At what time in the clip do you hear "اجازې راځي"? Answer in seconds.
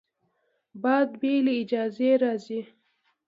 1.61-2.61